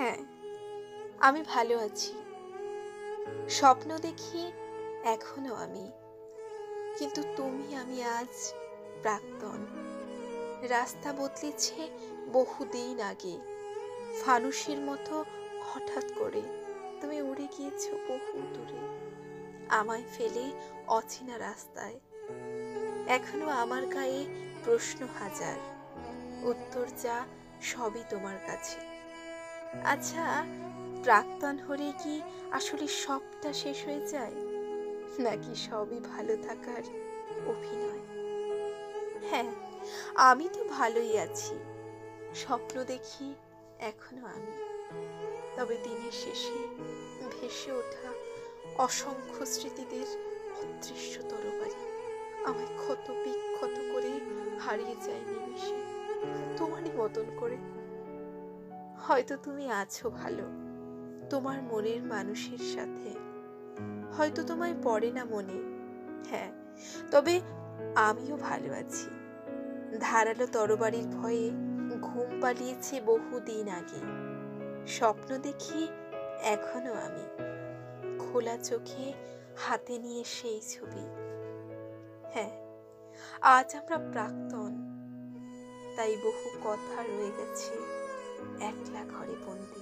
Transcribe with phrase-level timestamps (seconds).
[0.00, 0.16] হ্যাঁ
[1.20, 2.12] আমি ভালো আছি।
[3.48, 4.52] স্বপ্ন দেখি
[5.04, 5.90] এখনও আমি।
[6.98, 8.54] কিন্তু তুমি, আমি আজ
[9.02, 9.66] প্রাক্তন।
[10.62, 11.88] রাস্তা বদলেছে
[12.32, 13.38] বহুদিন আগে।
[14.24, 15.24] ফানুষের মতো
[15.72, 16.42] হঠাৎ করে
[17.00, 18.78] তুমি উড়ে গিয়েছো বহু দূরে।
[19.68, 20.50] আমায় ফেলে
[20.86, 22.00] অচেনা রাস্তায়।
[23.06, 24.26] এখনও আমার গায়ে
[24.64, 25.56] প্রশ্ন হাজার।
[26.42, 27.26] উত্তর যা
[27.62, 28.99] সবই তোমার কাছে।
[29.72, 30.46] আচ্ছা
[31.04, 34.34] প্রাক্তন হলে কি আসলে সবটা শেষ হয়ে যায়?
[35.18, 36.82] নাকি সবই ভালো থাকার
[37.46, 38.00] অভিনয়?
[39.30, 39.52] হ্যাঁ
[40.14, 41.54] আমি তো ভালোই আছি।
[42.34, 43.34] স্বপ্ন দেখি
[43.78, 44.52] এখনও আমি।
[45.56, 46.58] তবে দিনের শেষে
[47.40, 48.12] ভেসে ওঠা
[48.82, 50.06] অসংখ্য স্মৃতিদের
[50.60, 51.82] অদৃশ্য তরবারি
[52.44, 54.20] আমায় ক্ষত বিক্ষত করে
[54.60, 55.76] হারিয়ে যায় নিমেষে।
[56.56, 57.79] তোমারই মতন করে
[59.10, 60.42] হয়তো তুমি আছো ভালো।
[61.30, 63.14] তোমার মনের মানুষের সাথে।
[64.16, 65.62] হয়তো তোমায় পড়ে না মনে।
[66.30, 66.52] হ্যাঁ
[67.10, 67.40] তবে
[67.96, 69.10] আমিও ভালো আছি।
[70.00, 71.50] ধারালো তরবারির ভয়ে
[72.00, 74.00] ঘুম পালিয়েছে বহুদিন আগে।
[74.86, 75.88] স্বপ্ন দেখি
[76.42, 77.26] এখনও আমি।
[78.18, 79.12] খোলা চোখে
[79.56, 81.04] হাতে নিয়ে সেই ছবি।
[82.32, 82.50] হ্যাঁ
[83.40, 84.72] আজ আমরা প্রাক্তন।
[85.96, 88.00] তাই বহু কথা রয়ে গেছে।
[88.60, 88.89] একলা
[89.44, 89.79] বন্দি